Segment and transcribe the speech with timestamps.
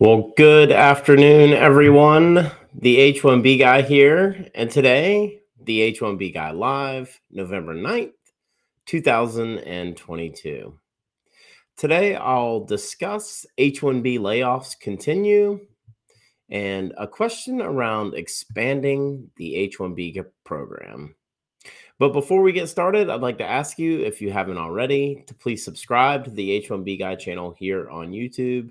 [0.00, 2.52] Well, good afternoon, everyone.
[2.72, 4.46] The H1B guy here.
[4.54, 8.12] And today, the H1B guy live, November 9th,
[8.86, 10.78] 2022.
[11.76, 15.66] Today, I'll discuss H1B layoffs continue
[16.48, 21.16] and a question around expanding the H1B program.
[21.98, 25.34] But before we get started, I'd like to ask you, if you haven't already, to
[25.34, 28.70] please subscribe to the H1B guy channel here on YouTube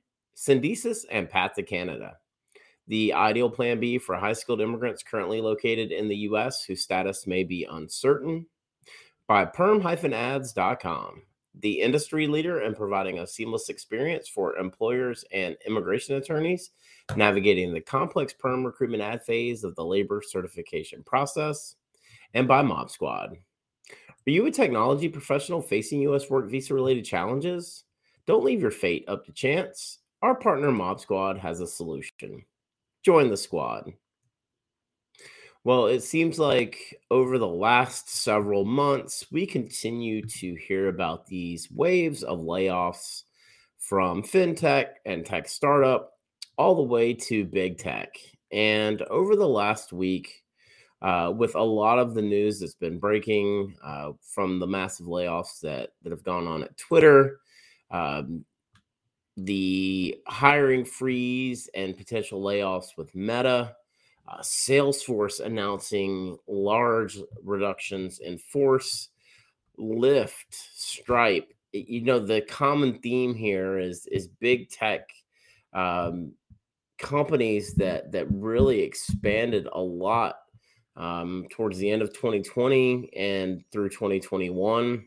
[0.41, 2.17] Syndesus and Path to Canada.
[2.87, 6.63] The ideal plan B for high skilled immigrants currently located in the U.S.
[6.63, 8.47] whose status may be uncertain.
[9.27, 11.21] By perm-ads.com,
[11.59, 16.71] the industry leader in providing a seamless experience for employers and immigration attorneys
[17.15, 21.75] navigating the complex perm recruitment ad phase of the labor certification process.
[22.33, 23.37] And by Mob Squad.
[24.27, 26.29] Are you a technology professional facing U.S.
[26.29, 27.83] work visa related challenges?
[28.25, 29.99] Don't leave your fate up to chance.
[30.21, 32.45] Our partner Mob Squad has a solution.
[33.03, 33.91] Join the squad.
[35.63, 41.69] Well, it seems like over the last several months, we continue to hear about these
[41.71, 43.23] waves of layoffs
[43.77, 46.13] from fintech and tech startup
[46.57, 48.15] all the way to big tech.
[48.51, 50.43] And over the last week,
[51.01, 55.59] uh, with a lot of the news that's been breaking uh, from the massive layoffs
[55.61, 57.39] that, that have gone on at Twitter,
[57.89, 58.45] um,
[59.37, 63.75] the hiring freeze and potential layoffs with Meta,
[64.27, 69.09] uh, Salesforce announcing large reductions in force,
[69.79, 71.53] Lyft, Stripe.
[71.71, 75.09] You know, the common theme here is is big tech
[75.73, 76.33] um,
[76.97, 80.35] companies that that really expanded a lot
[80.95, 85.05] um, towards the end of 2020 and through 2021.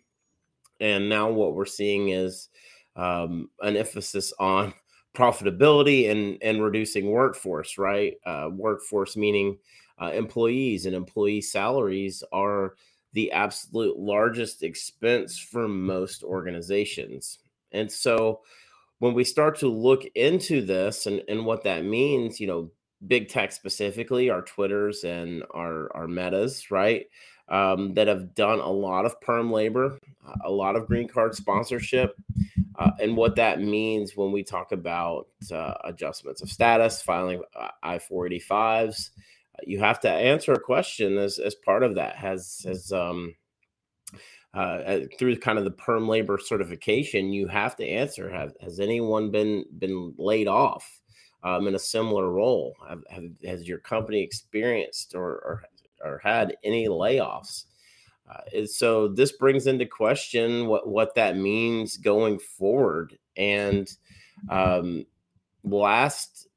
[0.81, 2.49] And now what we're seeing is
[2.97, 4.73] um, an emphasis on
[5.15, 8.15] profitability and and reducing workforce right?
[8.27, 9.59] Uh, workforce meaning
[10.01, 12.75] uh, employees and employee salaries are
[13.13, 17.39] the absolute largest expense for most organizations.
[17.71, 18.41] And so
[18.99, 22.71] when we start to look into this and, and what that means you know
[23.07, 27.07] big tech specifically our twitters and our our metas right
[27.51, 29.99] um, that have done a lot of perm labor
[30.45, 32.17] a lot of green card sponsorship
[32.77, 37.69] uh, and what that means when we talk about uh, adjustments of status, filing uh,
[37.83, 39.11] I 485s.
[39.11, 42.17] Uh, you have to answer a question as, as part of that.
[42.17, 43.35] Has, has um,
[44.55, 49.31] uh, through kind of the perm labor certification, you have to answer have, Has anyone
[49.31, 51.01] been, been laid off
[51.43, 52.75] um, in a similar role?
[52.89, 55.63] Have, have, has your company experienced or, or,
[56.05, 57.65] or had any layoffs?
[58.29, 63.19] Uh, so this brings into question what what that means going forward.
[63.37, 63.91] And
[64.49, 65.07] um,
[65.63, 66.49] last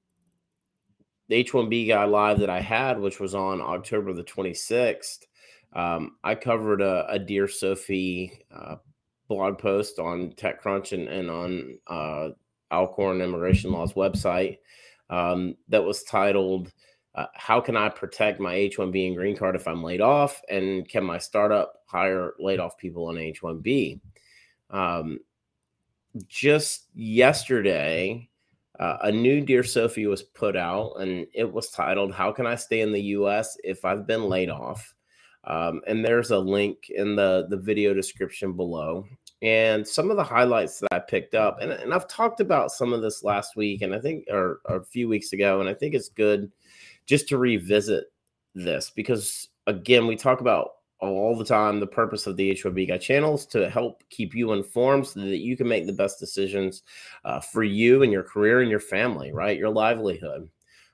[1.29, 5.25] H1B guy live that I had, which was on October the 26th,
[5.73, 8.77] um, I covered a, a Dear Sophie uh,
[9.27, 12.29] blog post on TechCrunch and, and on uh,
[12.71, 14.57] Alcorn Immigration Law's website
[15.09, 16.71] um, that was titled
[17.15, 20.41] uh, how can I protect my H1B and green card if I'm laid off?
[20.49, 23.99] And can my startup hire laid off people on H1B?
[24.69, 25.19] Um,
[26.27, 28.29] just yesterday,
[28.79, 32.55] uh, a new Dear Sophie was put out, and it was titled "How Can I
[32.55, 33.57] Stay in the U.S.
[33.63, 34.93] If I've Been Laid Off?"
[35.43, 39.05] Um, and there's a link in the the video description below.
[39.41, 42.91] And some of the highlights that I picked up, and, and I've talked about some
[42.91, 45.75] of this last week, and I think or, or a few weeks ago, and I
[45.75, 46.51] think it's good
[47.07, 48.05] just to revisit
[48.53, 52.97] this because again, we talk about all the time the purpose of the H1B Guy
[52.97, 56.81] channels to help keep you informed so that you can make the best decisions
[57.23, 59.59] uh, for you and your career and your family, right?
[59.59, 60.49] Your livelihood.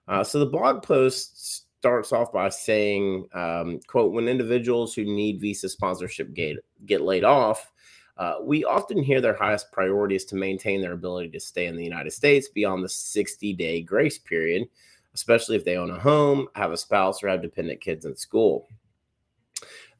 [0.08, 5.40] Uh, so the blog post starts off by saying, um, quote, when individuals who need
[5.40, 7.72] visa sponsorship get, get laid off,
[8.18, 11.76] uh, we often hear their highest priority is to maintain their ability to stay in
[11.76, 14.68] the United States beyond the 60 day grace period
[15.14, 18.68] especially if they own a home, have a spouse, or have dependent kids in school.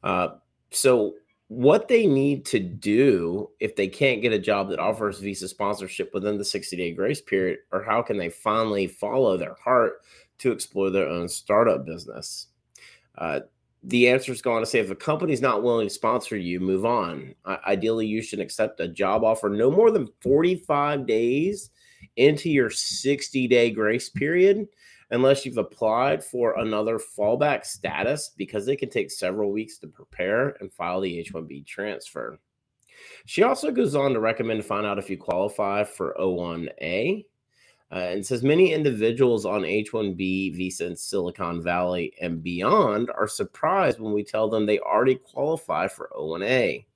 [0.02, 0.28] Uh,
[0.70, 1.14] so
[1.48, 6.12] what they need to do if they can't get a job that offers visa sponsorship
[6.12, 10.00] within the 60 day grace period, or how can they finally follow their heart
[10.38, 12.48] to explore their own startup business?
[13.16, 13.40] Uh,
[13.84, 16.86] the answer is going to say if a company's not willing to sponsor you, move
[16.86, 17.34] on.
[17.44, 21.70] Uh, ideally, you should accept a job offer no more than 45 days
[22.16, 24.66] into your 60 day grace period
[25.10, 30.56] unless you've applied for another fallback status because it can take several weeks to prepare
[30.60, 32.38] and file the H 1B transfer.
[33.26, 37.24] She also goes on to recommend to find out if you qualify for O1A.
[37.92, 43.28] Uh, and says many individuals on H 1B visa in Silicon Valley and beyond are
[43.28, 46.86] surprised when we tell them they already qualify for O1A.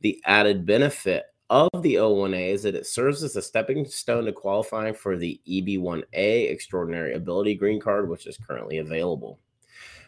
[0.00, 4.32] The added benefit of the O1A is that it serves as a stepping stone to
[4.32, 9.38] qualifying for the EB1A Extraordinary Ability Green Card, which is currently available.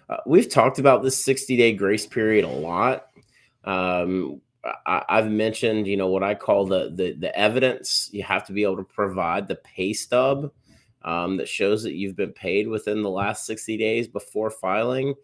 [0.08, 3.08] Uh, we've talked about this 60 day grace period a lot.
[3.64, 4.40] Um,
[4.86, 8.08] I, have mentioned, you know, what I call the, the, the evidence.
[8.10, 10.50] You have to be able to provide the pay stub
[11.02, 15.14] um, that shows that you've been paid within the last 60 days before filing.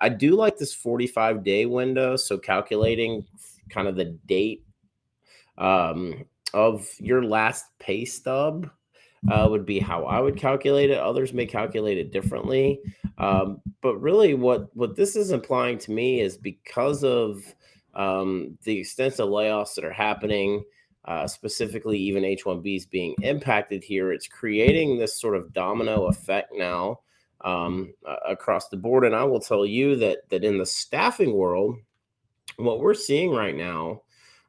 [0.00, 2.14] I do like this 45 day window.
[2.16, 3.26] So calculating
[3.68, 4.65] kind of the date
[5.58, 6.24] um,
[6.54, 8.70] of your last pay stub
[9.30, 10.98] uh, would be how I would calculate it.
[10.98, 12.80] Others may calculate it differently.
[13.18, 17.42] Um, but really, what what this is implying to me is because of
[17.94, 20.62] um, the extensive layoffs that are happening,
[21.06, 27.00] uh, specifically even H1Bs being impacted here, it's creating this sort of domino effect now
[27.42, 27.94] um,
[28.28, 29.04] across the board.
[29.04, 31.76] And I will tell you that that in the staffing world,
[32.58, 34.02] what we're seeing right now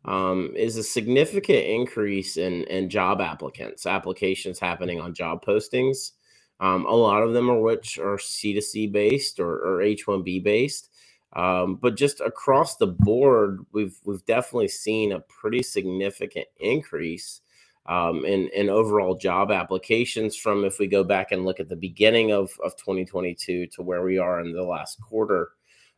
[0.07, 6.11] um, is a significant increase in, in job applicants, applications happening on job postings.
[6.59, 10.89] Um, a lot of them are which are C2C based or, or H1B based.
[11.33, 17.41] Um, but just across the board, we've we've definitely seen a pretty significant increase
[17.85, 21.75] um, in in overall job applications from if we go back and look at the
[21.75, 25.51] beginning of, of 2022 to where we are in the last quarter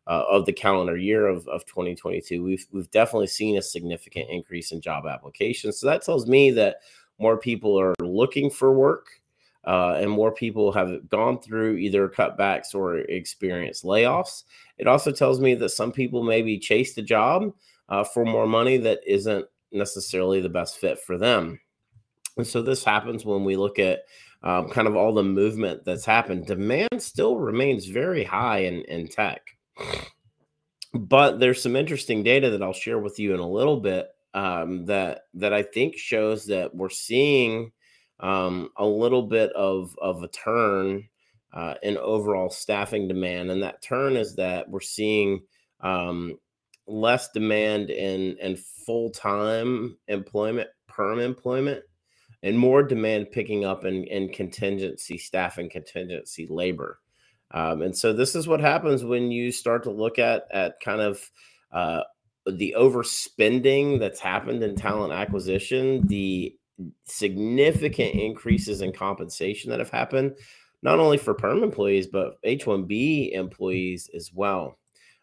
[0.09, 4.71] uh, of the calendar year of, of 2022, we've we've definitely seen a significant increase
[4.71, 5.79] in job applications.
[5.79, 6.77] So that tells me that
[7.19, 9.07] more people are looking for work,
[9.65, 14.45] uh, and more people have gone through either cutbacks or experienced layoffs.
[14.79, 17.53] It also tells me that some people maybe chased a job
[17.87, 21.59] uh, for more money that isn't necessarily the best fit for them.
[22.35, 24.05] And so this happens when we look at
[24.41, 26.47] um, kind of all the movement that's happened.
[26.47, 29.58] Demand still remains very high in, in tech.
[30.93, 34.85] But there's some interesting data that I'll share with you in a little bit um,
[34.85, 37.71] that that I think shows that we're seeing
[38.19, 41.07] um, a little bit of of a turn
[41.53, 45.41] uh, in overall staffing demand, and that turn is that we're seeing
[45.81, 46.37] um,
[46.87, 51.83] less demand in in full time employment, perm employment,
[52.43, 56.99] and more demand picking up in in contingency staffing, contingency labor.
[57.51, 61.01] Um, and so this is what happens when you start to look at at kind
[61.01, 61.31] of
[61.71, 62.01] uh,
[62.45, 66.55] the overspending that's happened in talent acquisition, the
[67.05, 70.35] significant increases in compensation that have happened,
[70.81, 74.77] not only for perm employees but H-1B employees as well.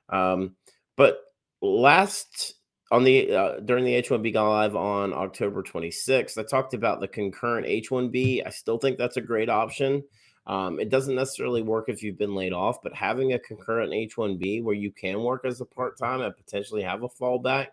[0.09, 0.57] Um,
[0.97, 1.21] but
[1.63, 2.55] last
[2.93, 7.09] on the uh, during the H1B go live on October 26th, I talked about the
[7.09, 8.47] concurrent H1B.
[8.47, 10.05] I still think that's a great option.
[10.47, 14.17] Um, it doesn't necessarily work if you've been laid off, but having a concurrent H
[14.17, 17.69] 1B where you can work as a part time and potentially have a fallback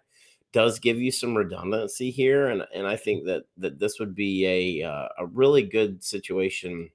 [0.54, 2.48] does give you some redundancy here.
[2.48, 6.90] And, and I think that, that this would be a, uh, a really good situation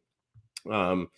[0.71, 1.11] um,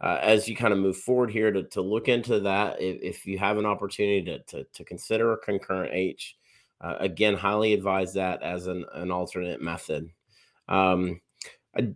[0.00, 2.80] uh, as you kind of move forward here to, to look into that.
[2.80, 6.36] If, if you have an opportunity to, to, to consider a concurrent H,
[6.80, 10.10] uh, again, highly advise that as an, an alternate method.
[10.68, 11.20] Um,
[11.76, 11.94] I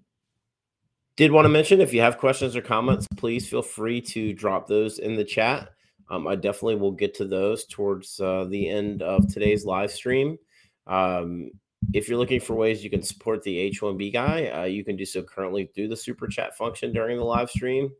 [1.16, 4.66] did want to mention if you have questions or comments, please feel free to drop
[4.66, 5.70] those in the chat.
[6.10, 10.38] Um, I definitely will get to those towards uh, the end of today's live stream.
[10.86, 11.50] Um,
[11.92, 15.04] if you're looking for ways you can support the H1B guy, uh, you can do
[15.04, 17.90] so currently through the super chat function during the live stream.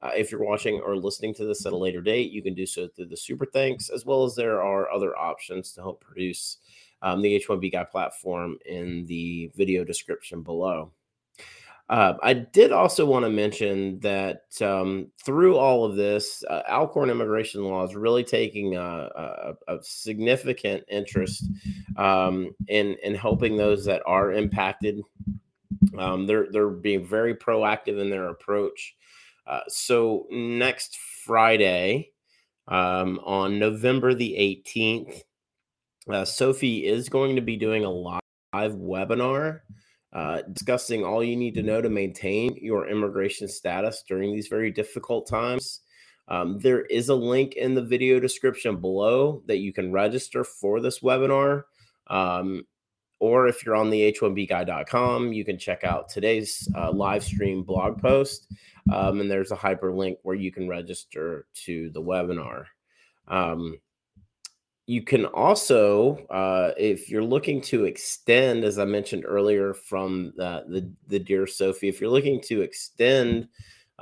[0.00, 2.66] Uh, if you're watching or listening to this at a later date, you can do
[2.66, 6.58] so through the super thanks, as well as there are other options to help produce
[7.02, 10.92] um, the H1B guy platform in the video description below.
[11.88, 17.08] Uh, I did also want to mention that um, through all of this, uh, Alcorn
[17.08, 21.44] immigration law is really taking a, a, a significant interest
[21.96, 25.00] um, in in helping those that are impacted.
[25.98, 28.94] Um, they're they're being very proactive in their approach.
[29.46, 32.10] Uh, so next Friday,
[32.66, 35.24] um, on November the eighteenth,
[36.10, 39.60] Uh, Sophie is going to be doing a live webinar
[40.18, 44.68] uh, discussing all you need to know to maintain your immigration status during these very
[44.68, 45.82] difficult times.
[46.26, 50.80] Um, there is a link in the video description below that you can register for
[50.80, 51.62] this webinar.
[52.08, 52.64] Um,
[53.20, 58.02] or if you're on the h1bguy.com, you can check out today's uh, live stream blog
[58.02, 58.52] post.
[58.92, 62.64] Um, and there's a hyperlink where you can register to the webinar.
[63.28, 63.78] Um,
[64.88, 70.64] you can also, uh, if you're looking to extend, as I mentioned earlier from the,
[70.66, 73.48] the, the Dear Sophie, if you're looking to extend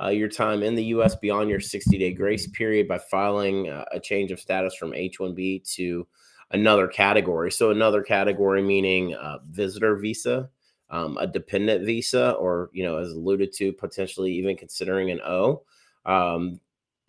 [0.01, 1.13] uh, your time in the U.S.
[1.17, 5.19] beyond your 60 day grace period by filing uh, a change of status from H
[5.19, 6.07] 1B to
[6.51, 7.51] another category.
[7.51, 10.49] So, another category meaning uh, visitor visa,
[10.89, 15.63] um, a dependent visa, or, you know, as alluded to, potentially even considering an O.
[16.05, 16.61] Um,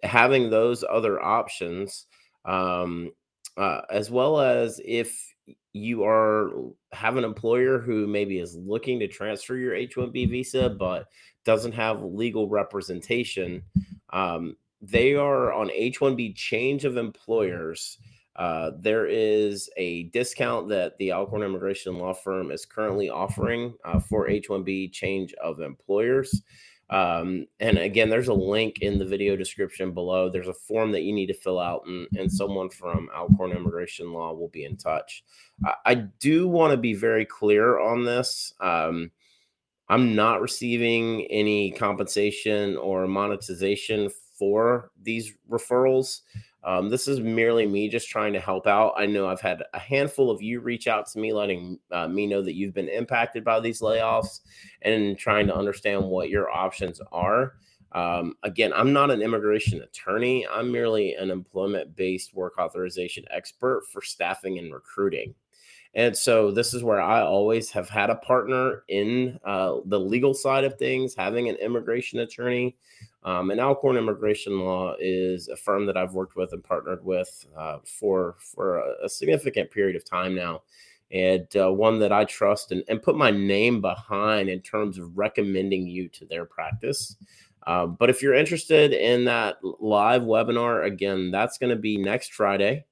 [0.03, 2.07] having those other options,
[2.45, 3.13] um,
[3.59, 5.35] uh, as well as if
[5.73, 6.51] you are
[6.93, 11.09] have an employer who maybe is looking to transfer your H-1B visa but
[11.45, 13.63] doesn't have legal representation,
[14.13, 17.99] um, they are on H-1B change of employers.
[18.37, 23.99] Uh, there is a discount that the Alcorn Immigration Law Firm is currently offering uh,
[23.99, 26.43] for H-1B change of employers.
[26.91, 30.31] Um, and again, there's a link in the video description below.
[30.31, 34.13] There's a form that you need to fill out, and, and someone from Alcorn Immigration
[34.13, 35.23] Law will be in touch.
[35.65, 38.55] I, I do want to be very clear on this.
[38.61, 39.11] Um,
[39.91, 46.21] I'm not receiving any compensation or monetization for these referrals.
[46.69, 48.93] Um, this is merely me just trying to help out.
[48.95, 52.27] I know I've had a handful of you reach out to me, letting uh, me
[52.27, 54.41] know that you've been impacted by these layoffs
[54.83, 57.55] and trying to understand what your options are.
[57.93, 63.85] Um, again, I'm not an immigration attorney, I'm merely an employment based work authorization expert
[63.91, 65.35] for staffing and recruiting.
[65.95, 70.35] And so this is where I always have had a partner in uh, the legal
[70.35, 72.77] side of things, having an immigration attorney.
[73.25, 77.47] Um, and Alcorn Immigration Law is a firm that I've worked with and partnered with
[77.57, 80.63] uh, for for a, a, significant period of time now,
[81.11, 85.19] and uh, one that I trust and, and put my name behind in terms of
[85.19, 87.17] recommending you to their practice.
[87.67, 92.33] Um, but if you're interested in that live webinar, again, that's going to be next
[92.33, 92.87] Friday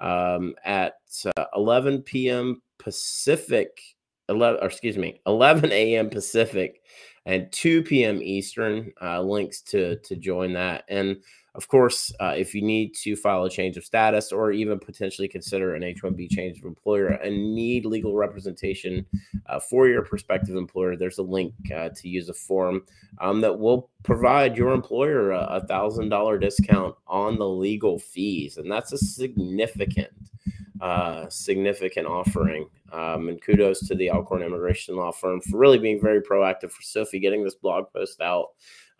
[0.00, 0.94] um, at
[1.36, 2.62] uh, 11 p.m.
[2.78, 3.80] Pacific,
[4.28, 6.10] 11, or excuse me, 11 a.m.
[6.10, 6.82] Pacific
[7.26, 8.20] and 2 p.m.
[8.22, 8.92] Eastern.
[9.00, 11.16] Uh, links to to join that, and
[11.58, 15.26] of course, uh, if you need to file a change of status or even potentially
[15.26, 19.04] consider an H-1B change of employer and need legal representation
[19.46, 22.84] uh, for your prospective employer, there's a link uh, to use a form
[23.20, 28.70] um, that will provide your employer a thousand dollar discount on the legal fees, and
[28.70, 30.12] that's a significant
[30.80, 32.68] uh, significant offering.
[32.92, 36.82] Um, and kudos to the Alcorn Immigration Law Firm for really being very proactive for
[36.82, 38.50] Sophie getting this blog post out,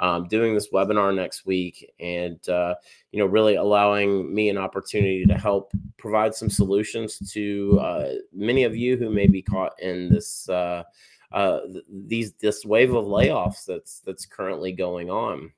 [0.01, 2.75] um, doing this webinar next week, and uh,
[3.13, 8.65] you know really allowing me an opportunity to help provide some solutions to uh, many
[8.65, 10.83] of you who may be caught in this uh,
[11.33, 11.61] uh,
[12.07, 15.53] these this wave of layoffs that's that's currently going on.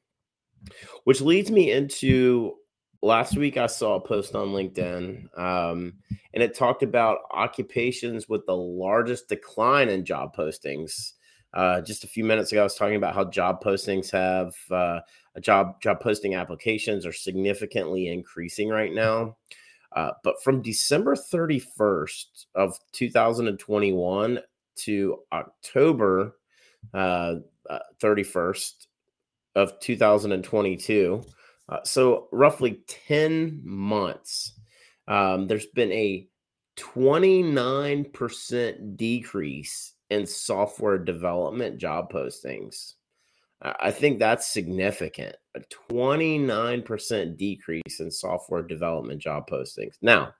[1.04, 2.54] Which leads me into
[3.02, 5.94] last week I saw a post on LinkedIn, um,
[6.34, 11.12] and it talked about occupations with the largest decline in job postings.
[11.52, 15.00] Uh, just a few minutes ago, I was talking about how job postings have uh,
[15.40, 19.36] job job posting applications are significantly increasing right now.
[19.92, 24.38] Uh, but from December 31st of 2021
[24.76, 26.36] to October
[26.94, 28.86] 31st
[29.56, 31.22] uh, of 2022,
[31.68, 34.52] uh, so roughly 10 months,
[35.08, 36.28] um, there's been a
[36.76, 42.94] 29% decrease in software development job postings.
[43.62, 45.36] I think that's significant.
[45.54, 49.96] A 29% decrease in software development job postings.
[50.00, 50.32] Now,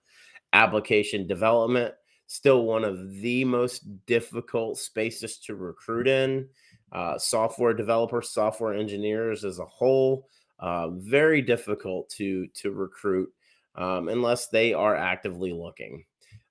[0.55, 1.95] application development,
[2.29, 6.49] still one of the most difficult spaces to recruit in.
[6.93, 10.27] Uh, software developers, software engineers as a whole,
[10.59, 13.29] uh, very difficult to to recruit
[13.77, 16.05] um, unless they are actively looking.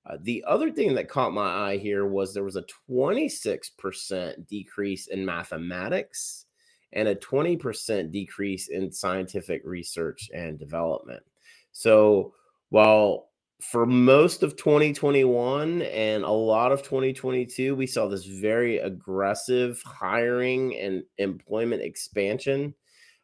[0.06, 5.06] Uh, the other thing that caught my eye here was there was a 26% decrease
[5.08, 6.46] in mathematics
[6.92, 11.22] and a 20% decrease in scientific research and development.
[11.72, 12.34] So
[12.70, 13.28] while
[13.60, 20.76] for most of 2021 and a lot of 2022, we saw this very aggressive hiring
[20.78, 22.74] and employment expansion.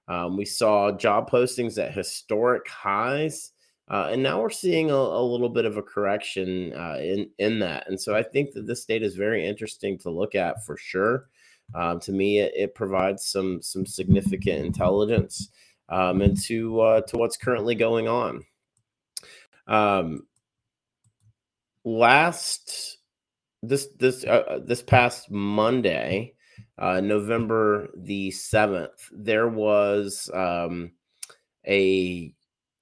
[0.09, 3.53] Um, we saw job postings at historic highs.
[3.89, 7.61] Uh, and now we're seeing a, a, little bit of a correction uh, in in
[7.61, 10.77] that, and so I think that this data is very interesting to look at for
[10.77, 11.29] sure.
[11.75, 15.51] Um, to me, it, it, provides some some significant intelligence
[15.89, 18.45] um, into uh, to what's currently going on.
[19.69, 20.27] Um,
[21.85, 22.99] last
[23.63, 26.35] this this uh, uh, this past Monday,
[26.79, 30.93] uh, November the seventh, there was um,
[31.67, 32.35] a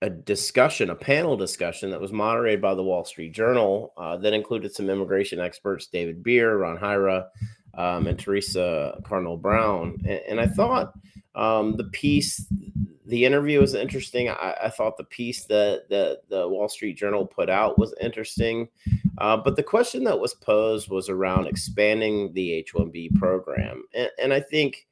[0.05, 4.35] a discussion, a panel discussion that was moderated by the Wall Street Journal uh, that
[4.35, 7.29] included some immigration experts, David Bier, Ron Hira,
[7.73, 9.97] um, and Teresa Cardinal Brown.
[10.07, 10.93] And, and I thought
[11.35, 12.45] um, the piece,
[13.07, 14.29] the interview was interesting.
[14.29, 18.69] I, I, thought the piece that, that the Wall Street Journal put out was interesting.
[19.17, 23.85] Uh, but the question that was posed was around expanding the H 1B program.
[23.95, 24.87] And, and I think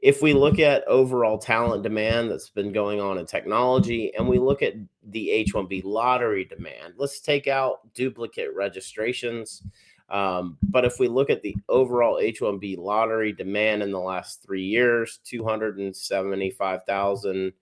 [0.00, 4.38] if we look at overall talent demand that's been going on in technology and we
[4.38, 4.74] look at
[5.10, 9.62] the H 1B lottery demand, let's take out duplicate registrations.
[10.08, 14.44] Um, but if we look at the overall H 1B lottery demand in the last
[14.44, 17.52] three years 275,000,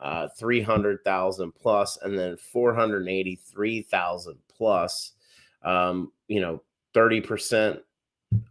[0.00, 5.12] uh, 300,000 plus, and then 483,000 plus,
[5.62, 6.60] um, you know,
[6.94, 7.78] 30%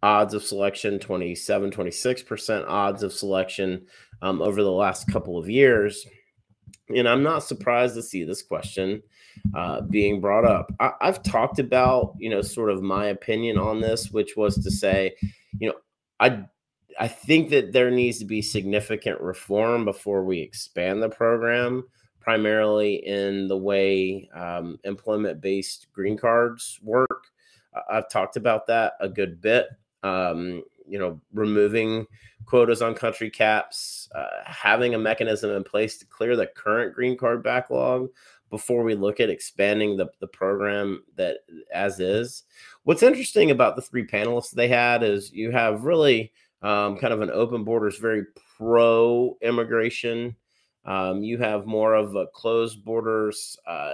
[0.04, 3.86] odds of selection, 27, 26% odds of selection
[4.22, 6.06] um, over the last couple of years.
[6.90, 9.02] And I'm not surprised to see this question
[9.56, 10.72] uh, being brought up.
[10.80, 14.72] I, I've talked about, you know, sort of my opinion on this, which was to
[14.72, 15.16] say,
[15.60, 15.76] you know,
[16.20, 16.46] I
[17.00, 21.84] I think that there needs to be significant reform before we expand the program,
[22.20, 27.26] primarily in the way um, employment based green cards work.
[27.90, 29.68] I've talked about that a good bit.
[30.04, 32.06] Um, you know, removing
[32.46, 37.18] quotas on country caps, uh, having a mechanism in place to clear the current green
[37.18, 38.10] card backlog
[38.50, 41.38] before we look at expanding the, the program that
[41.74, 42.44] as is.
[42.84, 47.22] What's interesting about the three panelists they had is you have really um, kind of
[47.22, 48.24] an open borders, very
[48.58, 50.36] pro immigration.
[50.84, 53.94] Um, you have more of a closed borders, uh,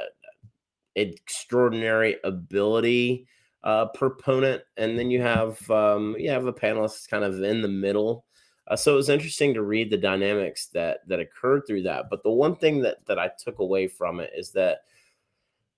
[0.96, 3.28] extraordinary ability
[3.64, 7.68] uh, proponent, and then you have um, you have a panelist kind of in the
[7.68, 8.26] middle.
[8.68, 12.06] Uh, so it was interesting to read the dynamics that that occurred through that.
[12.10, 14.80] But the one thing that that I took away from it is that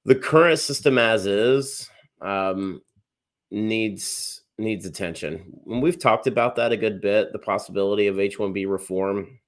[0.05, 1.89] the current system as is
[2.21, 2.81] um,
[3.51, 5.61] needs needs attention.
[5.67, 7.31] And we've talked about that a good bit.
[7.31, 9.39] The possibility of H one B reform,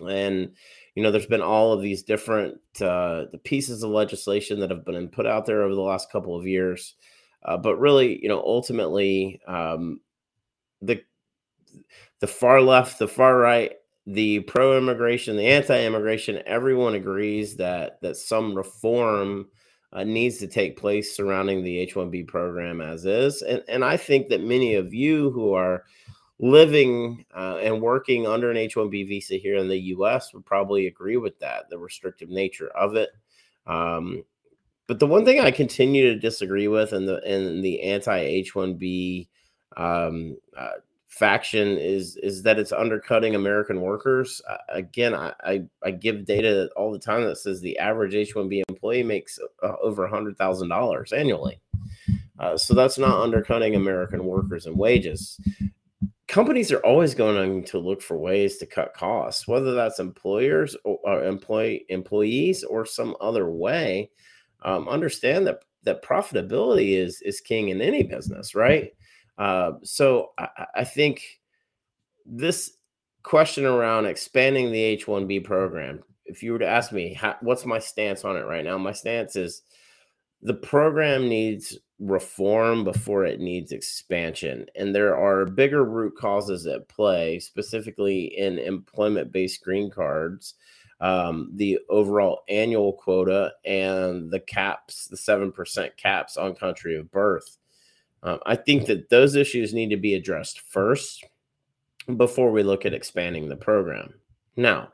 [0.00, 0.52] and
[0.94, 4.84] you know, there's been all of these different uh, the pieces of legislation that have
[4.84, 6.94] been put out there over the last couple of years.
[7.46, 10.00] Uh, but really, you know, ultimately, um,
[10.82, 11.00] the
[12.20, 13.72] the far left, the far right,
[14.06, 19.46] the pro-immigration, the anti-immigration, everyone agrees that that some reform
[19.92, 24.28] uh, needs to take place surrounding the H-1B program as is, and and I think
[24.28, 25.84] that many of you who are
[26.38, 30.34] living uh, and working under an H-1B visa here in the U.S.
[30.34, 33.10] would probably agree with that, the restrictive nature of it.
[33.66, 34.24] Um,
[34.86, 38.54] but the one thing I continue to disagree with in the in the anti H
[38.54, 39.28] one B
[39.76, 40.70] um, uh,
[41.08, 44.40] faction is is that it's undercutting American workers.
[44.48, 48.34] Uh, again, I, I, I give data all the time that says the average H
[48.34, 51.60] one B employee makes uh, over hundred thousand dollars annually.
[52.38, 55.40] Uh, so that's not undercutting American workers and wages.
[56.28, 60.98] Companies are always going to look for ways to cut costs, whether that's employers or,
[61.02, 64.10] or employee employees or some other way
[64.66, 68.90] um, understand that that profitability is is king in any business, right?
[69.38, 71.22] Uh, so I, I, think
[72.24, 72.78] this
[73.22, 77.36] question around expanding the H one B program, if you were to ask me, how,
[77.42, 78.78] what's my stance on it right now?
[78.78, 79.62] My stance is
[80.42, 84.66] the program needs reform before it needs expansion.
[84.74, 90.54] And there are bigger root causes at play, specifically in employment based green cards
[91.00, 97.58] um, the overall annual quota and the caps, the 7% caps on country of birth.
[98.22, 101.24] Um, I think that those issues need to be addressed first
[102.16, 104.14] before we look at expanding the program.
[104.56, 104.88] Now,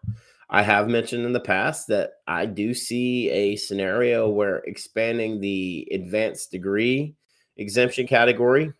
[0.51, 5.89] I have mentioned in the past that I do see a scenario where expanding the
[5.93, 7.15] advanced degree
[7.57, 8.73] exemption category,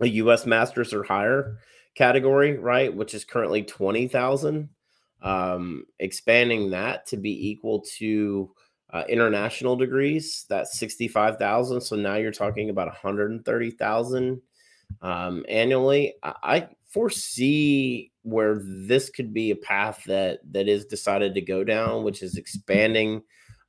[0.00, 0.44] a U.S.
[0.44, 1.58] master's or higher
[1.94, 4.68] category, right, which is currently 20,000
[5.22, 8.50] um, expanding that to be equal to
[8.92, 14.42] uh, international degrees that's 65,000 so now you're talking about 130,000
[15.00, 21.34] um, annually I, I foresee where this could be a path that that is decided
[21.34, 23.22] to go down which is expanding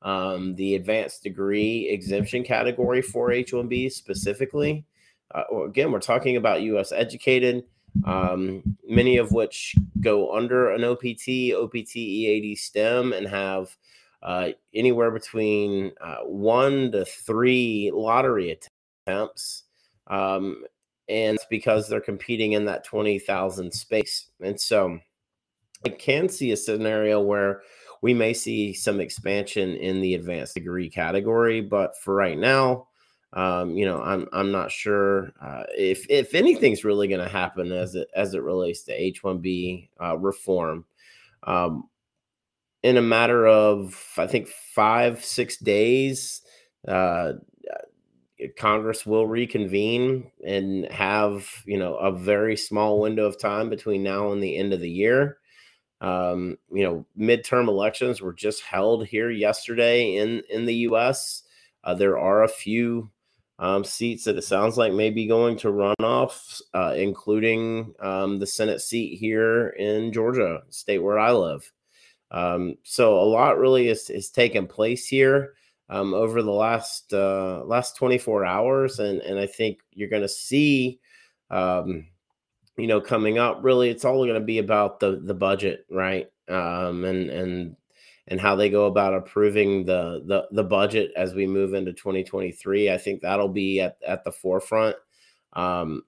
[0.03, 4.85] um, the advanced degree exemption category for H-1B specifically.
[5.33, 6.91] Uh, again, we're talking about U.S.
[6.91, 7.63] educated,
[8.05, 13.75] um, many of which go under an OPT, OPT, EAD, STEM, and have
[14.21, 18.57] uh, anywhere between uh, one to three lottery
[19.05, 19.63] attempts.
[20.07, 20.63] Um,
[21.09, 24.29] and it's because they're competing in that 20,000 space.
[24.41, 24.99] And so
[25.85, 27.61] I can see a scenario where
[28.01, 32.87] we may see some expansion in the advanced degree category, but for right now,
[33.33, 37.71] um, you know, I'm I'm not sure uh, if if anything's really going to happen
[37.71, 40.85] as it as it relates to H1B uh, reform.
[41.41, 41.89] Um,
[42.83, 46.43] in a matter of I think five six days,
[46.87, 47.33] uh,
[48.55, 54.31] Congress will reconvene and have you know a very small window of time between now
[54.31, 55.39] and the end of the year.
[56.01, 61.41] Um, you know, midterm elections were just held here yesterday in in the U.S.
[61.83, 63.09] Uh, there are a few
[63.59, 68.47] um, seats that it sounds like may be going to runoffs, uh, including um, the
[68.47, 71.71] Senate seat here in Georgia, state where I live.
[72.31, 75.53] Um, so a lot really is, is taking place here
[75.89, 80.29] um, over the last uh, last 24 hours, and and I think you're going to
[80.29, 80.99] see,
[81.51, 82.07] um,
[82.77, 83.59] you know, coming up.
[83.61, 86.27] Really, it's all going to be about the the budget, right?
[86.49, 87.75] Um, and and
[88.27, 92.91] and how they go about approving the the the budget as we move into 2023.
[92.91, 94.95] I think that'll be at at the forefront.
[95.53, 96.03] Um,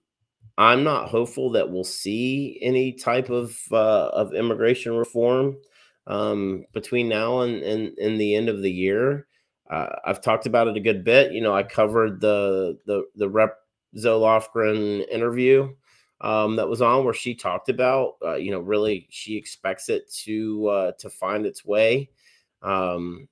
[0.58, 5.58] I'm not hopeful that we'll see any type of uh, of immigration reform
[6.08, 9.28] um, between now and, and, and the end of the year.
[9.70, 11.34] Uh, I've talked about it a good bit.
[11.34, 13.58] You know, I covered the the the Rep
[13.98, 15.74] Zoe Lofgren interview
[16.22, 20.12] um, that was on where she talked about, uh, you know, really she expects it
[20.24, 22.10] to uh, to find its way
[22.62, 23.28] um,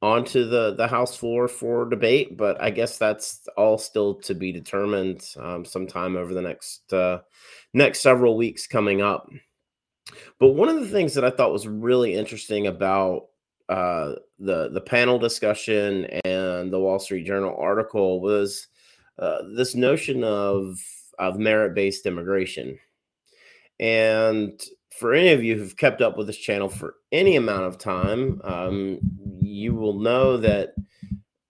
[0.00, 2.36] onto the the House floor for debate.
[2.36, 7.20] But I guess that's all still to be determined um, sometime over the next uh,
[7.74, 9.30] next several weeks coming up.
[10.38, 13.26] But one of the things that I thought was really interesting about
[13.68, 18.68] uh, the the panel discussion and the Wall Street Journal article was
[19.18, 20.78] uh, this notion of
[21.18, 22.78] of merit based immigration.
[23.80, 24.60] And
[24.98, 28.40] for any of you who've kept up with this channel for any amount of time,
[28.44, 28.98] um,
[29.40, 30.74] you will know that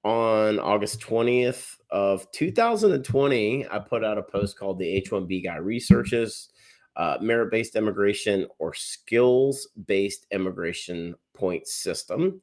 [0.04, 6.48] on August 20th of 2020, I put out a post called the H1B Guy Researches
[6.96, 12.42] uh, merit based immigration or skills based immigration Point system.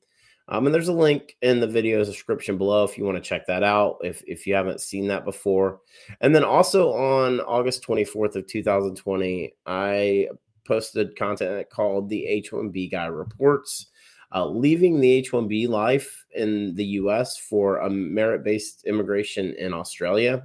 [0.50, 3.46] Um, and there's a link in the video description below if you want to check
[3.46, 5.82] that out if, if you haven't seen that before.
[6.22, 10.28] And then also on August 24th of 2020, I
[10.66, 13.88] posted content called the H1B Guy Reports,
[14.34, 20.44] uh, leaving the H1B life in the US for a merit based immigration in Australia.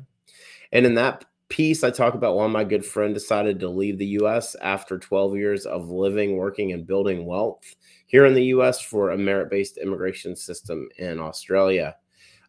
[0.72, 4.18] And in that piece, I talk about why my good friend decided to leave the
[4.20, 7.62] US after 12 years of living, working, and building wealth
[8.06, 11.96] here in the US for a merit based immigration system in Australia.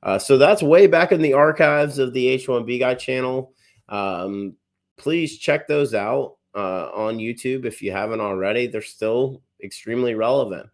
[0.04, 3.54] Uh, so that's way back in the archives of the H1B Guy channel.
[3.90, 4.56] Um,
[4.98, 8.68] please check those out uh, on YouTube if you haven't already.
[8.68, 10.70] They're still extremely relevant.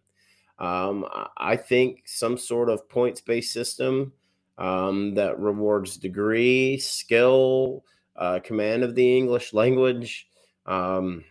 [0.58, 1.06] Um,
[1.38, 4.12] I think some sort of points based system
[4.58, 7.84] um, that rewards degree, skill,
[8.16, 10.28] uh, command of the English language,
[10.66, 11.24] um,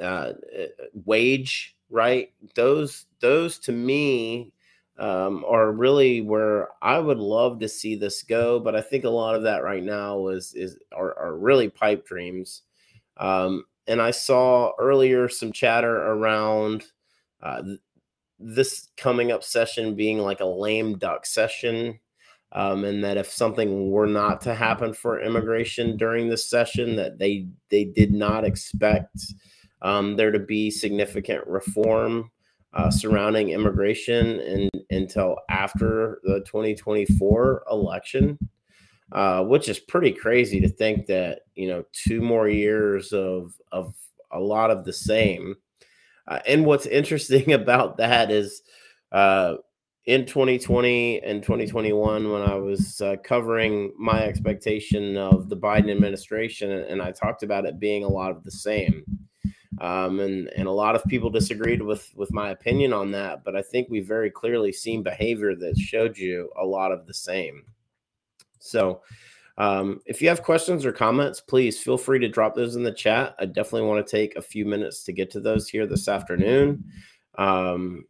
[0.00, 0.66] uh, eh,
[1.04, 2.32] wage, right?
[2.54, 4.52] Those, those to me
[4.98, 8.58] um, are really where I would love to see this go.
[8.58, 12.06] But I think a lot of that right now is is are, are really pipe
[12.06, 12.62] dreams.
[13.18, 16.84] Um, and I saw earlier some chatter around
[17.42, 17.62] uh,
[18.38, 21.98] this coming up session being like a lame duck session
[22.56, 27.18] um, and that if something were not to happen for immigration during this session, that
[27.18, 29.18] they they did not expect
[29.82, 32.30] um, there to be significant reform
[32.72, 38.38] uh, surrounding immigration in, until after the 2024 election,
[39.12, 43.94] uh, which is pretty crazy to think that you know two more years of of
[44.32, 45.56] a lot of the same.
[46.26, 48.62] Uh, and what's interesting about that is
[49.12, 49.56] uh,
[50.06, 56.70] in 2020 and 2021 when I was uh, covering my expectation of the Biden administration,
[56.70, 59.04] and I talked about it being a lot of the same.
[59.78, 63.56] Um, and and a lot of people disagreed with with my opinion on that, but
[63.56, 67.64] I think we've very clearly seen behavior that showed you a lot of the same.
[68.58, 69.02] So,
[69.58, 72.92] um, if you have questions or comments, please feel free to drop those in the
[72.92, 73.34] chat.
[73.38, 76.84] I definitely want to take a few minutes to get to those here this afternoon.
[77.36, 78.06] Um,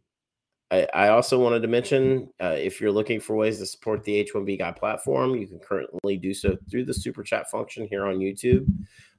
[0.69, 4.25] I, I also wanted to mention uh, if you're looking for ways to support the
[4.25, 8.17] H1B Guy platform, you can currently do so through the super chat function here on
[8.17, 8.67] YouTube.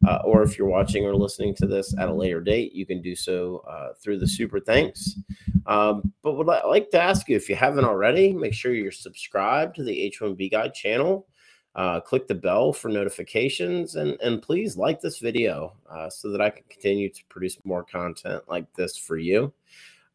[0.06, 3.00] Uh, or if you're watching or listening to this at a later date, you can
[3.00, 5.18] do so uh, through the super thanks.
[5.66, 8.92] Um, but would I like to ask you if you haven't already, make sure you're
[8.92, 11.26] subscribed to the H1B Guy channel.
[11.74, 16.40] Uh, click the bell for notifications and, and please like this video uh, so that
[16.40, 19.52] I can continue to produce more content like this for you.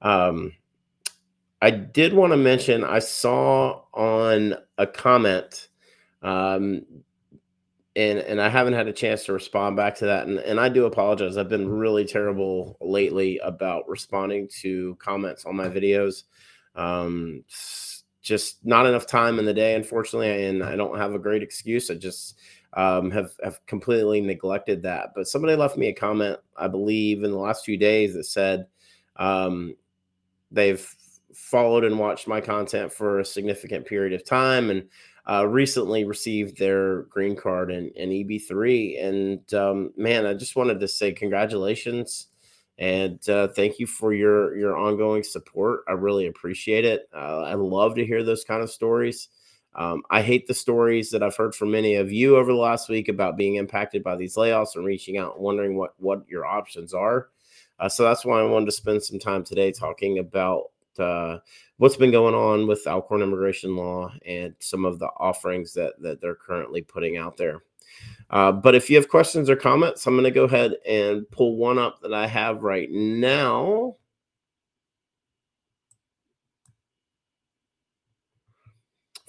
[0.02, 0.52] Um,
[1.63, 5.69] I did want to mention I saw on a comment,
[6.21, 6.86] um,
[7.95, 10.67] and and I haven't had a chance to respond back to that, and, and I
[10.67, 11.38] do apologize.
[11.38, 16.23] I've been really terrible lately about responding to comments on my videos.
[16.76, 17.45] Um,
[18.21, 21.89] just not enough time in the day, unfortunately, and I don't have a great excuse.
[21.89, 22.39] I just
[22.73, 25.13] um, have have completely neglected that.
[25.15, 28.67] But somebody left me a comment, I believe, in the last few days that said
[29.15, 29.78] um,
[30.52, 30.93] they've
[31.36, 34.88] followed and watched my content for a significant period of time and
[35.30, 39.04] uh, recently received their green card and, and EB3.
[39.04, 42.28] And um, man, I just wanted to say congratulations
[42.78, 45.84] and uh, thank you for your your ongoing support.
[45.88, 47.08] I really appreciate it.
[47.13, 49.30] Uh, I love to hear those kind of stories.
[49.76, 52.89] Um, I hate the stories that I've heard from many of you over the last
[52.89, 56.46] week about being impacted by these layoffs and reaching out and wondering what what your
[56.46, 57.30] options are.
[57.80, 61.39] Uh, so that's why I wanted to spend some time today talking about uh,
[61.77, 66.21] what's been going on with Alcorn immigration law and some of the offerings that that
[66.21, 67.62] they're currently putting out there.
[68.29, 71.58] Uh, but if you have questions or comments, I'm going to go ahead and pull
[71.58, 73.95] one up that I have right now.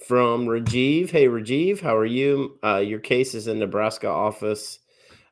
[0.07, 1.11] From Rajiv.
[1.11, 2.59] Hey, Rajiv, how are you?
[2.63, 4.79] Uh, your case is in Nebraska office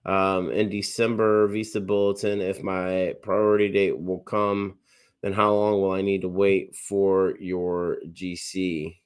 [0.07, 1.47] um, in December.
[1.49, 2.41] Visa bulletin.
[2.41, 4.79] If my priority date will come
[5.23, 8.97] then how long will I need to wait for your GC?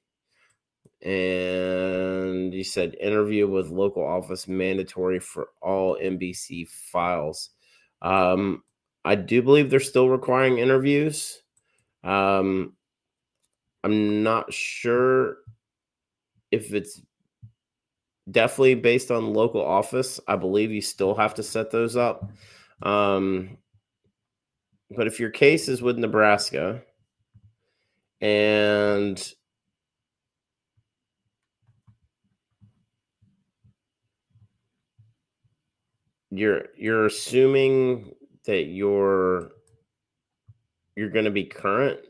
[1.03, 7.51] And you said interview with local office mandatory for all NBC files.
[8.01, 8.63] Um,
[9.05, 11.43] I do believe they're still requiring interviews.
[12.03, 12.73] Um,
[13.85, 15.37] I'm not sure
[16.51, 17.03] if it's
[18.31, 20.19] definitely based on local office.
[20.27, 22.31] I believe you still have to set those up.
[22.83, 23.59] Um,
[24.91, 26.83] but if your case is with Nebraska
[28.21, 29.35] and
[36.31, 39.51] you're you're assuming that you're
[40.95, 42.01] you're going to be current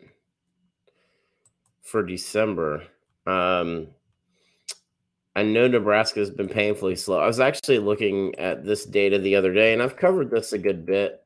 [1.83, 2.85] for December.
[3.27, 3.89] Um,
[5.35, 7.19] I know Nebraska has been painfully slow.
[7.19, 10.59] I was actually looking at this data the other day, and I've covered this a
[10.59, 11.26] good bit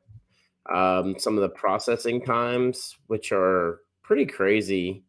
[0.68, 5.04] um, some of the processing times, which are pretty crazy.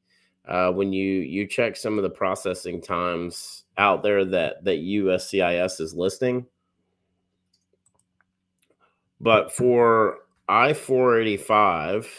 [0.47, 5.79] Uh, when you you check some of the processing times out there that that USCIS
[5.79, 6.45] is listing,
[9.19, 12.09] but for I four eighty five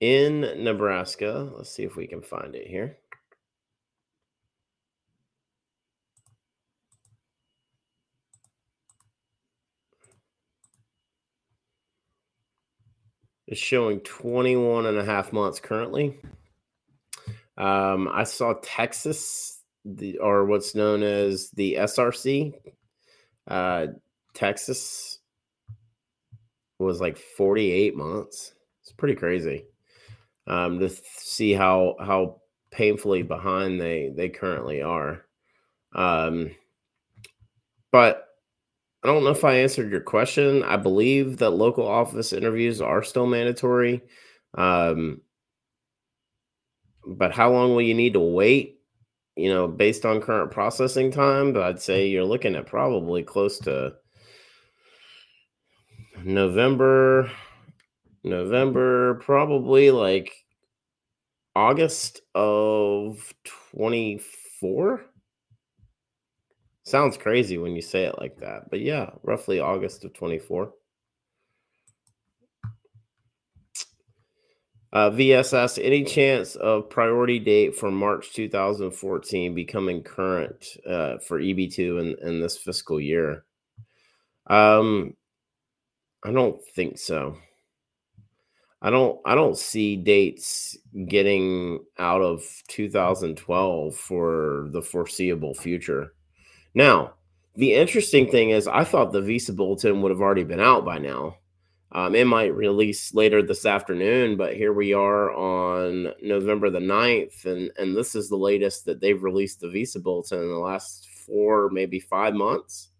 [0.00, 2.96] in Nebraska, let's see if we can find it here.
[13.50, 16.18] Is showing 21 and a half months currently.
[17.58, 22.54] Um, I saw Texas, the, or what's known as the SRC,
[23.48, 23.88] uh,
[24.32, 25.18] Texas
[26.78, 28.54] was like 48 months.
[28.82, 29.66] It's pretty crazy
[30.46, 35.26] um, to see how how painfully behind they they currently are.
[35.94, 36.52] Um,
[37.92, 38.29] but
[39.02, 40.62] I don't know if I answered your question.
[40.62, 44.02] I believe that local office interviews are still mandatory.
[44.54, 45.22] Um,
[47.06, 48.78] but how long will you need to wait?
[49.36, 53.58] You know, based on current processing time, but I'd say you're looking at probably close
[53.60, 53.94] to
[56.22, 57.30] November,
[58.22, 60.32] November, probably like
[61.56, 63.32] August of
[63.80, 65.06] 24.
[66.90, 68.68] Sounds crazy when you say it like that.
[68.68, 70.72] But yeah, roughly August of 24.
[74.92, 82.00] Uh, VSS, any chance of priority date for March 2014 becoming current uh, for EB2
[82.00, 83.44] in, in this fiscal year?
[84.48, 85.14] Um,
[86.24, 87.36] I don't think so.
[88.82, 90.76] I don't I don't see dates
[91.06, 96.14] getting out of 2012 for the foreseeable future.
[96.74, 97.14] Now,
[97.56, 100.98] the interesting thing is, I thought the visa bulletin would have already been out by
[100.98, 101.36] now.
[101.92, 107.44] Um, it might release later this afternoon, but here we are on November the 9th,
[107.46, 111.08] and, and this is the latest that they've released the visa bulletin in the last
[111.26, 112.90] four, maybe five months.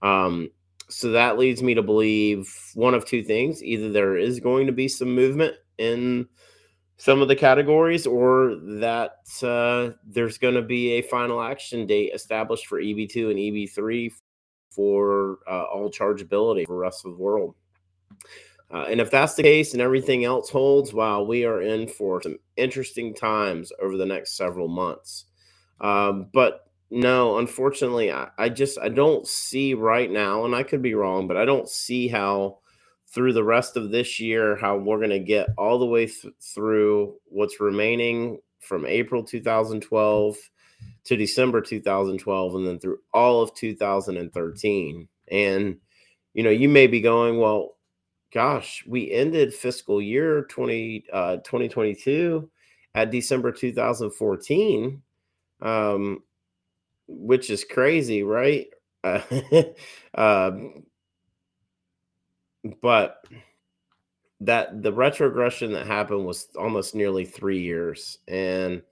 [0.00, 0.50] Um,
[0.88, 4.72] so that leads me to believe one of two things either there is going to
[4.72, 6.28] be some movement in
[7.00, 12.12] some of the categories, or that uh, there's going to be a final action date
[12.12, 14.12] established for EB2 and EB3
[14.70, 17.54] for uh, all chargeability for the rest of the world.
[18.70, 22.20] Uh, and if that's the case and everything else holds, wow, we are in for
[22.20, 25.24] some interesting times over the next several months.
[25.80, 30.82] Um, but no, unfortunately, I, I, just I don't see right now, and I could
[30.82, 32.58] be wrong, but I don't see how
[33.12, 36.34] through the rest of this year how we're going to get all the way th-
[36.40, 40.36] through what's remaining from April 2012
[41.04, 45.08] to December 2012, and then through all of 2013.
[45.30, 45.76] And
[46.34, 47.76] you know, you may be going, well,
[48.32, 52.48] gosh, we ended fiscal year 20, uh, 2022
[52.94, 55.02] at December 2014,
[55.62, 56.22] um,
[57.08, 58.66] which is crazy, right?
[59.02, 59.22] Uh,
[60.14, 60.50] uh,
[62.82, 63.24] but
[64.40, 68.82] that the retrogression that happened was almost nearly three years, and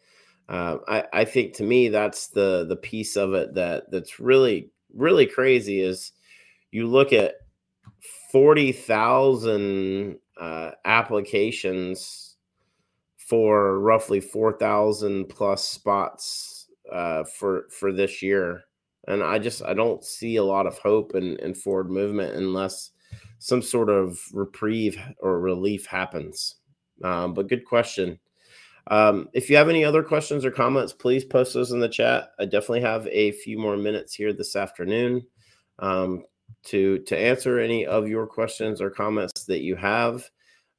[0.49, 4.71] uh, I, I think to me that's the the piece of it that that's really
[4.95, 6.13] really crazy is
[6.71, 7.35] you look at
[8.33, 12.37] 40,000 uh, applications
[13.17, 18.65] for roughly 4,000 plus spots uh, for for this year.
[19.07, 22.91] And I just I don't see a lot of hope in, in forward movement unless
[23.39, 26.57] some sort of reprieve or relief happens.
[27.03, 28.19] Um, but good question.
[28.89, 32.31] Um, if you have any other questions or comments, please post those in the chat.
[32.39, 35.27] I definitely have a few more minutes here this afternoon.
[35.79, 36.25] Um,
[36.65, 40.29] to to answer any of your questions or comments that you have.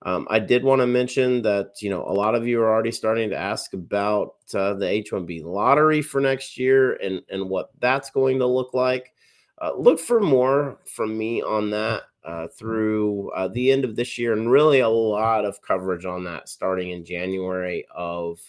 [0.04, 2.92] Um, I did want to mention that you know a lot of you are already
[2.92, 8.10] starting to ask about uh, the H-1B lottery for next year and and what that's
[8.10, 9.14] going to look like.
[9.62, 14.18] Uh, look for more from me on that uh, through uh, the end of this
[14.18, 18.40] year, and really a lot of coverage on that starting in January of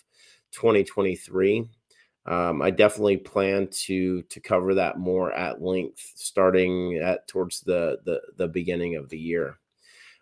[0.52, 1.68] 2023.
[2.26, 7.98] Um, I definitely plan to to cover that more at length starting at towards the
[8.04, 9.58] the, the beginning of the year.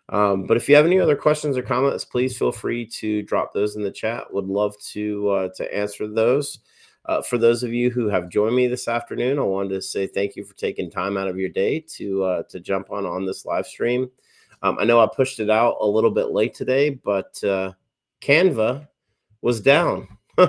[0.09, 3.53] Um, but if you have any other questions or comments, please feel free to drop
[3.53, 4.33] those in the chat.
[4.33, 6.59] Would love to uh, to answer those.
[7.09, 10.05] Uh, for those of you who have joined me this afternoon, I wanted to say
[10.05, 13.25] thank you for taking time out of your day to uh, to jump on on
[13.25, 14.11] this live stream.
[14.61, 17.71] Um, I know I pushed it out a little bit late today, but uh,
[18.21, 18.87] Canva
[19.41, 20.07] was down.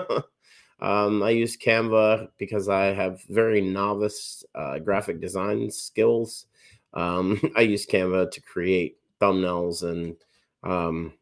[0.82, 6.46] Um, I use Canva because I have very novice uh, graphic design skills.
[6.94, 10.16] Um, I use Canva to create thumbnails and
[10.62, 11.12] um,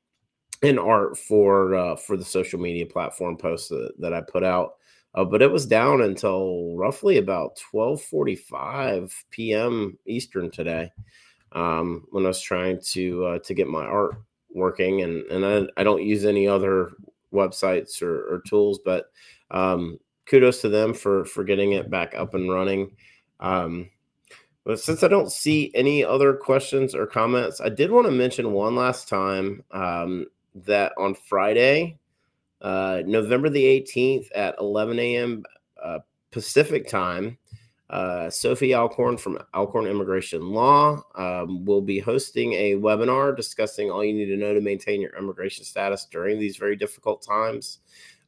[0.62, 4.74] and art for uh, for the social media platform posts that, that I put out.
[5.14, 9.98] Uh, but it was down until roughly about 12:45 p.m.
[10.06, 10.92] Eastern today
[11.52, 15.80] um, when I was trying to uh, to get my art working, and and I,
[15.80, 16.92] I don't use any other
[17.32, 19.10] websites or, or tools, but
[19.50, 22.90] um, kudos to them for for getting it back up and running.
[23.40, 23.90] Um,
[24.64, 28.52] but since I don't see any other questions or comments, I did want to mention
[28.52, 30.26] one last time um,
[30.66, 31.98] that on Friday,
[32.60, 35.44] uh, November the 18th at 11 a.m.
[35.82, 35.98] Uh,
[36.30, 37.38] Pacific time,
[37.90, 44.04] uh, Sophie Alcorn from Alcorn Immigration Law um, will be hosting a webinar discussing all
[44.04, 47.78] you need to know to maintain your immigration status during these very difficult times.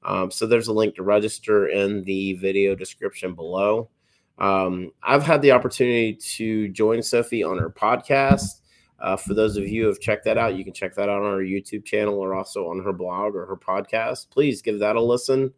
[0.03, 3.91] Um, so there's a link to register in the video description below.
[4.39, 8.61] Um, I've had the opportunity to join Sophie on her podcast.
[9.01, 11.23] Uh, for those of you who have checked that out, you can check that out
[11.23, 14.29] on our YouTube channel or also on her blog or her podcast.
[14.31, 15.53] Please give that a listen.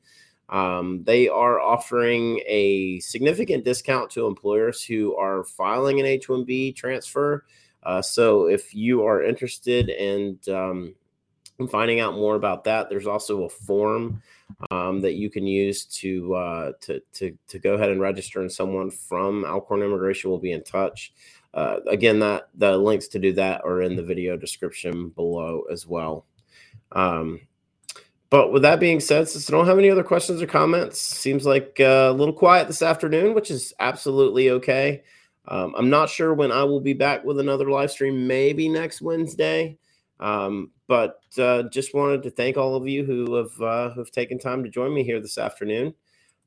[0.49, 6.77] Um, they are offering a significant discount to employers who are filing an H 1B
[6.77, 7.45] transfer.
[7.83, 10.95] Uh, so if you are interested in um,
[11.69, 14.23] finding out more about that, there's also a form
[14.71, 18.51] um, that you can use to, uh, to, to to go ahead and register, and
[18.51, 21.13] someone from Alcorn Immigration will be in touch.
[21.55, 25.87] Uh, again, that the links to do that are in the video description below as
[25.87, 26.27] well.
[26.93, 27.41] Um,
[28.31, 31.45] but with that being said, since I don't have any other questions or comments, seems
[31.45, 35.03] like uh, a little quiet this afternoon, which is absolutely okay.
[35.49, 39.03] Um, I'm not sure when I will be back with another live stream, maybe next
[39.03, 39.77] Wednesday.
[40.19, 44.39] Um, but uh, just wanted to thank all of you who have uh, who've taken
[44.39, 45.95] time to join me here this afternoon.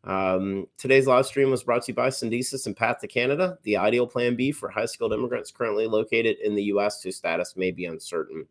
[0.03, 3.75] Um, today's live stream was brought to you by Syndesus and Path 2 Canada, the
[3.75, 7.01] ideal plan B for high skilled immigrants currently located in the U.S.
[7.01, 8.45] whose status may be uncertain.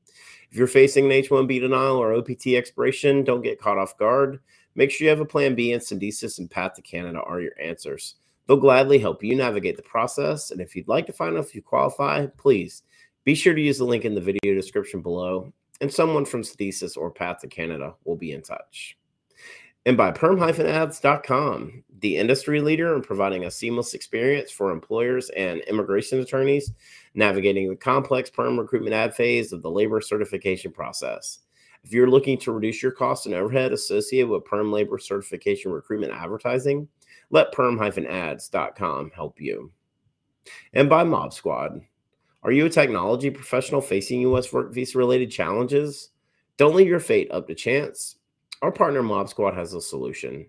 [0.50, 4.40] If you're facing an H 1B denial or OPT expiration, don't get caught off guard.
[4.74, 7.52] Make sure you have a plan B, and Syndesus and Path 2 Canada are your
[7.62, 8.16] answers.
[8.48, 10.50] They'll gladly help you navigate the process.
[10.50, 12.82] And if you'd like to find out if you qualify, please
[13.22, 16.96] be sure to use the link in the video description below, and someone from Syndesus
[16.96, 18.96] or Path 2 Canada will be in touch
[19.86, 26.20] and by perm-ads.com, the industry leader in providing a seamless experience for employers and immigration
[26.20, 26.72] attorneys
[27.14, 31.40] navigating the complex perm recruitment ad phase of the labor certification process.
[31.82, 36.14] If you're looking to reduce your costs and overhead associated with perm labor certification recruitment
[36.14, 36.88] advertising,
[37.30, 39.70] let perm-ads.com help you.
[40.72, 41.82] And by MobSquad.
[42.44, 44.52] Are you a technology professional facing U.S.
[44.52, 46.10] work visa related challenges?
[46.58, 48.16] Don't leave your fate up to chance.
[48.60, 50.44] Our partner MobSquad has a solution.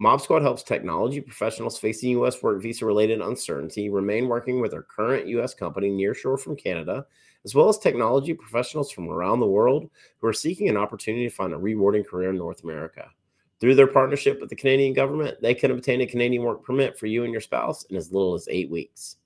[0.00, 2.40] MobSquad helps technology professionals facing U.S.
[2.44, 5.52] work visa related uncertainty remain working with their current U.S.
[5.52, 7.04] company nearshore from Canada,
[7.44, 11.34] as well as technology professionals from around the world who are seeking an opportunity to
[11.34, 13.10] find a rewarding career in North America.
[13.58, 17.06] Through their partnership with the Canadian government, they can obtain a Canadian work permit for
[17.06, 19.16] you and your spouse in as little as eight weeks.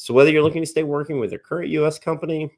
[0.00, 1.98] So, whether you're looking to stay working with your current U.S.
[1.98, 2.50] company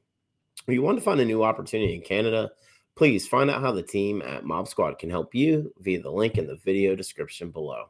[0.68, 2.52] or you want to find a new opportunity in Canada,
[3.00, 6.46] Please find out how the team at MobSquad can help you via the link in
[6.46, 7.86] the video description below.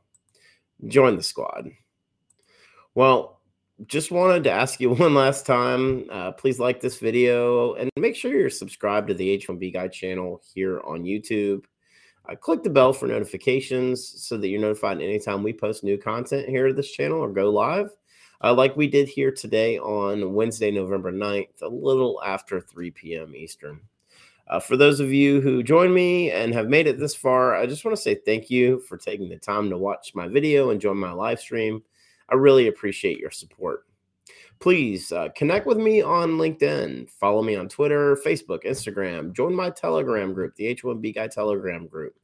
[0.87, 1.71] Join the squad.
[2.95, 3.41] Well,
[3.87, 6.07] just wanted to ask you one last time.
[6.11, 10.41] Uh, please like this video and make sure you're subscribed to the H1B Guy channel
[10.55, 11.65] here on YouTube.
[12.29, 16.49] Uh, click the bell for notifications so that you're notified anytime we post new content
[16.49, 17.91] here to this channel or go live.
[18.43, 23.37] Uh, like we did here today on Wednesday, November 9th, a little after 3 p.m.
[23.37, 23.81] Eastern.
[24.49, 27.67] Uh, for those of you who joined me and have made it this far, I
[27.67, 30.81] just want to say thank you for taking the time to watch my video and
[30.81, 31.83] join my live stream.
[32.29, 33.85] I really appreciate your support.
[34.59, 39.71] Please uh, connect with me on LinkedIn, follow me on Twitter, Facebook, Instagram, join my
[39.71, 42.15] Telegram group, the H1B Guy Telegram group.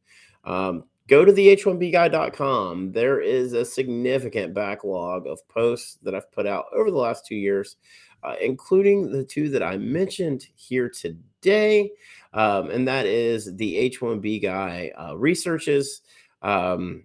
[0.45, 2.93] Um, go to the h1bguy.com.
[2.93, 7.37] There is a significant backlog of posts that I've put out over the last two
[7.37, 7.77] years,
[8.23, 11.91] uh, including the two that I mentioned here today
[12.37, 16.03] um, and that is the H1B guy uh, researches
[16.43, 17.05] um,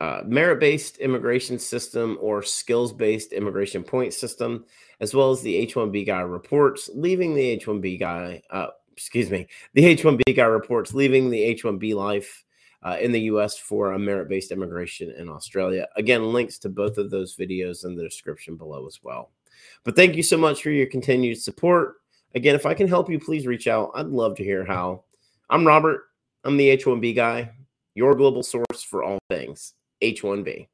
[0.00, 4.64] uh, merit based immigration system or skills based immigration point system,
[5.00, 9.82] as well as the H1B guy reports, leaving the H1B guy, uh, excuse me, the
[9.82, 12.42] H1B guy reports, leaving the H1B life.
[12.82, 15.88] Uh, in the US for a merit based immigration in Australia.
[15.96, 19.32] Again, links to both of those videos in the description below as well.
[19.82, 21.94] But thank you so much for your continued support.
[22.36, 23.90] Again, if I can help you, please reach out.
[23.94, 25.02] I'd love to hear how.
[25.50, 26.02] I'm Robert.
[26.44, 27.50] I'm the H1B guy,
[27.94, 30.68] your global source for all things H1B.